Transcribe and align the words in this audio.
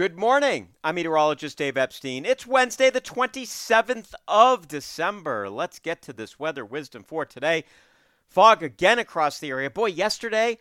Good 0.00 0.16
morning. 0.16 0.68
I'm 0.82 0.94
meteorologist 0.94 1.58
Dave 1.58 1.76
Epstein. 1.76 2.24
It's 2.24 2.46
Wednesday, 2.46 2.88
the 2.88 3.02
27th 3.02 4.14
of 4.26 4.66
December. 4.66 5.50
Let's 5.50 5.78
get 5.78 6.00
to 6.00 6.14
this 6.14 6.38
weather 6.38 6.64
wisdom 6.64 7.04
for 7.04 7.26
today. 7.26 7.64
Fog 8.26 8.62
again 8.62 8.98
across 8.98 9.38
the 9.38 9.50
area. 9.50 9.68
Boy, 9.68 9.88
yesterday, 9.88 10.56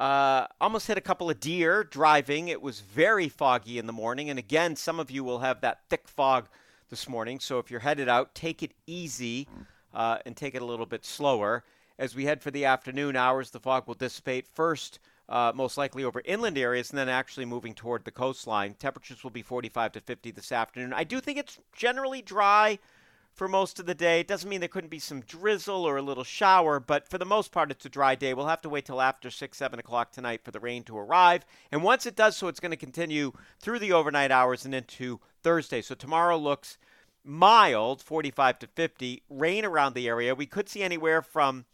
uh, 0.00 0.48
almost 0.60 0.88
hit 0.88 0.98
a 0.98 1.00
couple 1.00 1.30
of 1.30 1.38
deer 1.38 1.84
driving. 1.84 2.48
It 2.48 2.60
was 2.60 2.80
very 2.80 3.28
foggy 3.28 3.78
in 3.78 3.86
the 3.86 3.92
morning. 3.92 4.28
And 4.28 4.40
again, 4.40 4.74
some 4.74 4.98
of 4.98 5.08
you 5.08 5.22
will 5.22 5.38
have 5.38 5.60
that 5.60 5.82
thick 5.88 6.08
fog 6.08 6.48
this 6.88 7.08
morning. 7.08 7.38
So 7.38 7.60
if 7.60 7.70
you're 7.70 7.78
headed 7.78 8.08
out, 8.08 8.34
take 8.34 8.60
it 8.60 8.72
easy 8.88 9.46
uh, 9.94 10.18
and 10.26 10.36
take 10.36 10.56
it 10.56 10.62
a 10.62 10.66
little 10.66 10.84
bit 10.84 11.04
slower. 11.04 11.62
As 11.96 12.16
we 12.16 12.24
head 12.24 12.42
for 12.42 12.50
the 12.50 12.64
afternoon 12.64 13.14
hours, 13.14 13.50
the 13.50 13.60
fog 13.60 13.86
will 13.86 13.94
dissipate 13.94 14.48
first 14.48 14.98
uh, 15.30 15.52
most 15.54 15.78
likely 15.78 16.02
over 16.04 16.20
inland 16.24 16.58
areas, 16.58 16.90
and 16.90 16.98
then 16.98 17.08
actually 17.08 17.46
moving 17.46 17.72
toward 17.72 18.04
the 18.04 18.10
coastline. 18.10 18.74
Temperatures 18.74 19.22
will 19.22 19.30
be 19.30 19.42
45 19.42 19.92
to 19.92 20.00
50 20.00 20.32
this 20.32 20.50
afternoon. 20.50 20.92
I 20.92 21.04
do 21.04 21.20
think 21.20 21.38
it's 21.38 21.60
generally 21.72 22.20
dry 22.20 22.78
for 23.32 23.46
most 23.46 23.78
of 23.78 23.86
the 23.86 23.94
day. 23.94 24.20
It 24.20 24.28
doesn't 24.28 24.50
mean 24.50 24.58
there 24.58 24.68
couldn't 24.68 24.90
be 24.90 24.98
some 24.98 25.20
drizzle 25.20 25.84
or 25.84 25.96
a 25.96 26.02
little 26.02 26.24
shower, 26.24 26.80
but 26.80 27.08
for 27.08 27.16
the 27.16 27.24
most 27.24 27.52
part, 27.52 27.70
it's 27.70 27.86
a 27.86 27.88
dry 27.88 28.16
day. 28.16 28.34
We'll 28.34 28.48
have 28.48 28.60
to 28.62 28.68
wait 28.68 28.84
till 28.84 29.00
after 29.00 29.30
6, 29.30 29.56
7 29.56 29.78
o'clock 29.78 30.10
tonight 30.10 30.42
for 30.44 30.50
the 30.50 30.60
rain 30.60 30.82
to 30.84 30.98
arrive. 30.98 31.46
And 31.70 31.84
once 31.84 32.06
it 32.06 32.16
does 32.16 32.36
so, 32.36 32.48
it's 32.48 32.60
going 32.60 32.72
to 32.72 32.76
continue 32.76 33.32
through 33.60 33.78
the 33.78 33.92
overnight 33.92 34.32
hours 34.32 34.64
and 34.64 34.74
into 34.74 35.20
Thursday. 35.44 35.80
So 35.80 35.94
tomorrow 35.94 36.36
looks 36.36 36.76
mild, 37.24 38.02
45 38.02 38.58
to 38.58 38.66
50. 38.66 39.22
Rain 39.30 39.64
around 39.64 39.94
the 39.94 40.08
area. 40.08 40.34
We 40.34 40.46
could 40.46 40.68
see 40.68 40.82
anywhere 40.82 41.22
from 41.22 41.66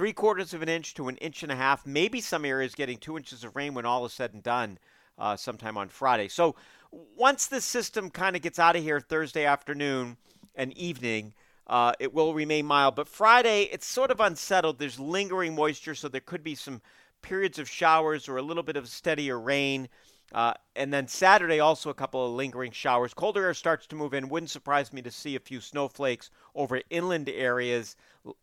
three 0.00 0.14
quarters 0.14 0.54
of 0.54 0.62
an 0.62 0.68
inch 0.70 0.94
to 0.94 1.08
an 1.08 1.16
inch 1.18 1.42
and 1.42 1.52
a 1.52 1.54
half. 1.54 1.84
Maybe 1.84 2.22
some 2.22 2.46
areas 2.46 2.74
getting 2.74 2.96
two 2.96 3.18
inches 3.18 3.44
of 3.44 3.54
rain 3.54 3.74
when 3.74 3.84
all 3.84 4.06
is 4.06 4.14
said 4.14 4.32
and 4.32 4.42
done 4.42 4.78
uh, 5.18 5.36
sometime 5.36 5.76
on 5.76 5.90
Friday. 5.90 6.28
So 6.28 6.56
once 6.90 7.48
the 7.48 7.60
system 7.60 8.08
kind 8.08 8.34
of 8.34 8.40
gets 8.40 8.58
out 8.58 8.76
of 8.76 8.82
here 8.82 8.98
Thursday 8.98 9.44
afternoon 9.44 10.16
and 10.54 10.72
evening, 10.72 11.34
uh, 11.66 11.92
it 12.00 12.14
will 12.14 12.32
remain 12.32 12.64
mild. 12.64 12.96
But 12.96 13.08
Friday, 13.08 13.64
it's 13.64 13.84
sort 13.84 14.10
of 14.10 14.20
unsettled. 14.20 14.78
There's 14.78 14.98
lingering 14.98 15.54
moisture, 15.54 15.94
so 15.94 16.08
there 16.08 16.22
could 16.22 16.42
be 16.42 16.54
some 16.54 16.80
periods 17.20 17.58
of 17.58 17.68
showers 17.68 18.26
or 18.26 18.38
a 18.38 18.42
little 18.42 18.62
bit 18.62 18.78
of 18.78 18.88
steadier 18.88 19.38
rain. 19.38 19.86
Uh, 20.32 20.54
and 20.76 20.92
then 20.92 21.08
Saturday, 21.08 21.58
also 21.58 21.90
a 21.90 21.94
couple 21.94 22.24
of 22.24 22.32
lingering 22.32 22.70
showers. 22.70 23.14
Colder 23.14 23.44
air 23.46 23.54
starts 23.54 23.86
to 23.88 23.96
move 23.96 24.14
in. 24.14 24.28
Wouldn't 24.28 24.50
surprise 24.50 24.92
me 24.92 25.02
to 25.02 25.10
see 25.10 25.34
a 25.34 25.40
few 25.40 25.60
snowflakes 25.60 26.30
over 26.54 26.80
inland 26.88 27.28
areas 27.28 27.96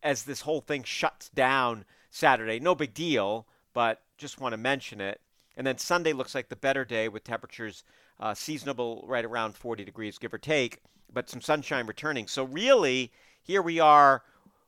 as 0.04 0.24
this 0.24 0.42
whole 0.42 0.62
thing 0.62 0.84
shuts 0.84 1.30
down 1.30 1.86
Saturday. 2.10 2.60
No 2.60 2.76
big 2.76 2.94
deal, 2.94 3.48
but 3.74 4.02
just 4.18 4.42
want 4.42 4.54
to 4.54 4.58
mention 4.58 5.00
it. 5.00 5.22
And 5.56 5.66
then 5.66 5.78
Sunday 5.78 6.14
looks 6.14 6.36
like 6.36 6.50
the 6.50 6.56
better 6.56 6.84
day 6.84 7.08
with 7.08 7.24
temperatures 7.24 7.84
uh, 8.20 8.34
seasonable 8.34 9.06
right 9.08 9.26
around 9.26 9.56
40 9.56 9.86
degrees, 9.86 10.18
give 10.18 10.34
or 10.34 10.38
take, 10.38 10.80
but 11.12 11.30
some 11.30 11.42
sunshine 11.42 11.88
returning. 11.88 12.28
So, 12.28 12.44
really, 12.44 13.12
here 13.42 13.62
we 13.62 13.80
are. 13.80 14.24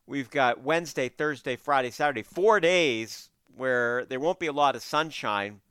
We've 0.07 0.29
got 0.29 0.61
Wednesday, 0.61 1.09
Thursday, 1.09 1.55
Friday, 1.55 1.91
Saturday, 1.91 2.23
four 2.23 2.59
days 2.59 3.29
where 3.55 4.05
there 4.05 4.19
won't 4.19 4.39
be 4.39 4.47
a 4.47 4.53
lot 4.53 4.75
of 4.75 4.81
sunshine 4.81 5.61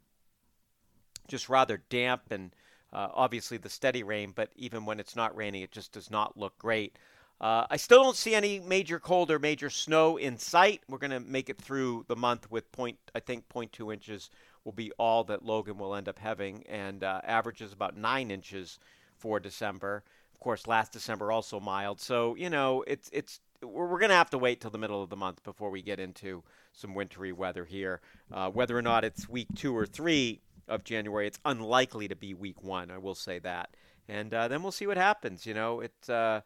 just 1.29 1.49
rather 1.49 1.83
damp 1.89 2.23
and 2.31 2.51
uh, 2.93 3.09
obviously 3.15 3.59
the 3.59 3.69
steady 3.69 4.03
rain, 4.03 4.33
but 4.35 4.51
even 4.57 4.85
when 4.85 4.99
it's 4.99 5.15
not 5.15 5.37
raining, 5.37 5.63
it 5.63 5.71
just 5.71 5.93
does 5.93 6.11
not 6.11 6.37
look 6.37 6.59
great. 6.59 6.97
Uh, 7.41 7.67
I 7.71 7.77
still 7.77 8.03
don't 8.03 8.17
see 8.17 8.35
any 8.35 8.59
major 8.59 8.99
cold 8.99 9.31
or 9.31 9.39
major 9.39 9.71
snow 9.71 10.17
in 10.17 10.39
sight. 10.39 10.83
We're 10.89 10.99
going 10.99 11.13
to 11.13 11.21
make 11.21 11.49
it 11.49 11.59
through 11.59 12.05
the 12.09 12.17
month 12.17 12.51
with 12.51 12.73
point, 12.73 12.99
I 13.15 13.21
think, 13.21 13.49
0.2 13.49 13.93
inches 13.93 14.31
will 14.65 14.73
be 14.73 14.91
all 14.99 15.23
that 15.25 15.45
Logan 15.45 15.79
will 15.79 15.95
end 15.95 16.09
up 16.09 16.19
having, 16.19 16.65
and 16.69 17.05
uh, 17.05 17.21
averages 17.25 17.73
about 17.73 17.97
nine 17.97 18.31
inches 18.31 18.79
for 19.17 19.39
December. 19.39 20.03
Of 20.35 20.41
course, 20.41 20.67
last 20.67 20.93
December 20.93 21.33
also 21.33 21.61
mild. 21.61 22.01
So 22.01 22.35
you 22.35 22.51
know, 22.51 22.85
it's 22.87 23.09
it's 23.13 23.41
we're, 23.63 23.99
going 23.99 24.11
to 24.11 24.15
have 24.15 24.31
to 24.31 24.39
wait 24.39 24.61
till 24.61 24.71
the 24.71 24.79
middle 24.79 25.03
of 25.03 25.11
the 25.11 25.17
month 25.17 25.43
before 25.43 25.71
we 25.71 25.83
get 25.83 25.99
into 25.99 26.45
some 26.73 26.95
wintry 26.95 27.33
weather 27.33 27.65
here. 27.65 28.01
Uh, 28.33 28.49
whether 28.51 28.77
or 28.77 28.83
not 28.83 29.05
it's 29.05 29.29
week 29.29 29.49
two 29.57 29.77
or 29.77 29.85
three, 29.85 30.41
of 30.69 30.85
January. 30.85 31.27
It's 31.27 31.41
unlikely 31.45 32.09
to 32.09 32.17
be 32.17 32.35
week 32.35 32.63
one. 32.63 32.91
I 32.91 32.99
will 32.99 33.15
say 33.15 33.39
that, 33.41 33.75
and 34.09 34.33
uh, 34.33 34.49
then 34.49 34.63
we'll 34.63 34.73
see 34.73 34.87
what 34.87 34.97
happens. 34.97 35.47
You 35.47 35.55
know, 35.55 35.81
it's 35.81 36.09
uh, 36.09 36.41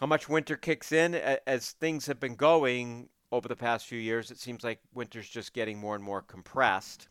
how 0.00 0.06
much 0.06 0.28
winter 0.28 0.56
kicks 0.56 0.92
in 0.92 1.14
as 1.14 1.72
things 1.72 2.06
have 2.06 2.20
been 2.20 2.34
going 2.34 3.08
over 3.30 3.48
the 3.48 3.56
past 3.56 3.86
few 3.86 3.98
years. 3.98 4.30
It 4.30 4.38
seems 4.38 4.64
like 4.64 4.80
winter's 4.94 5.28
just 5.28 5.52
getting 5.52 5.78
more 5.78 5.94
and 5.94 6.04
more 6.04 6.22
compressed. 6.22 7.08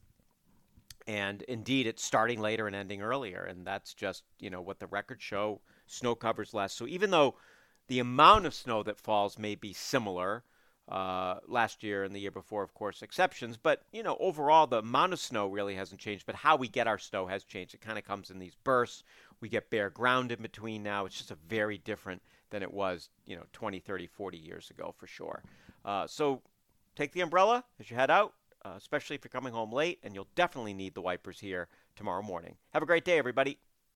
And 1.06 1.42
indeed, 1.44 1.88
it's 1.88 2.04
starting 2.04 2.42
later 2.42 2.68
and 2.68 2.76
ending 2.76 3.02
earlier, 3.02 3.44
and 3.44 3.66
that's 3.66 3.94
just 3.94 4.24
you 4.40 4.50
know 4.50 4.62
what 4.62 4.80
the 4.80 4.88
records 4.88 5.24
show. 5.24 5.62
Snow 5.86 6.16
covers 6.16 6.54
less. 6.54 6.74
So 6.74 6.86
even 6.88 7.12
though 7.12 7.36
the 7.88 8.00
amount 8.00 8.46
of 8.46 8.54
snow 8.54 8.84
that 8.84 9.00
falls 9.00 9.40
may 9.40 9.56
be 9.56 9.72
similar, 9.72 10.44
uh, 10.90 11.36
last 11.48 11.84
year 11.84 12.04
and 12.04 12.16
the 12.16 12.20
year 12.20 12.32
before, 12.32 12.64
of 12.64 12.74
course, 12.74 13.02
exceptions. 13.02 13.58
But, 13.58 13.84
you 13.92 14.04
know, 14.04 14.18
overall, 14.20 14.68
the 14.68 14.80
amount 14.80 15.14
of 15.14 15.20
snow 15.20 15.48
really 15.48 15.76
hasn't 15.76 16.00
changed, 16.00 16.26
but 16.26 16.36
how 16.36 16.56
we 16.56 16.68
get 16.68 16.88
our 16.88 16.98
snow 16.98 17.28
has 17.28 17.44
changed. 17.44 17.74
It 17.74 17.82
kind 17.82 17.98
of 17.98 18.06
comes 18.06 18.30
in 18.30 18.40
these 18.40 18.56
bursts. 18.64 19.04
We 19.42 19.50
get 19.50 19.70
bare 19.70 19.90
ground 19.90 20.32
in 20.32 20.42
between 20.42 20.84
now. 20.84 21.06
It's 21.06 21.18
just 21.18 21.32
a 21.32 21.38
very 21.48 21.78
different 21.78 22.22
than 22.50 22.64
it 22.64 22.74
was, 22.74 23.10
you 23.26 23.36
know, 23.36 23.44
20, 23.54 23.80
30, 23.80 24.08
40 24.08 24.38
years 24.38 24.70
ago 24.70 24.94
for 24.98 25.08
sure. 25.08 25.44
Uh, 25.84 26.08
so 26.08 26.42
take 26.96 27.12
the 27.12 27.22
umbrella 27.22 27.64
as 27.80 27.92
you 27.92 27.98
head 27.98 28.10
out, 28.10 28.34
uh, 28.64 28.74
especially 28.78 29.16
if 29.16 29.24
you're 29.24 29.30
coming 29.30 29.54
home 29.54 29.72
late, 29.72 30.00
and 30.04 30.16
you'll 30.16 30.28
definitely 30.36 30.74
need 30.74 30.94
the 30.94 31.02
wipers 31.02 31.40
here 31.40 31.68
tomorrow 31.96 32.22
morning. 32.22 32.56
Have 32.74 32.84
a 32.84 32.86
great 32.86 33.04
day, 33.04 33.18
everybody. 33.18 33.60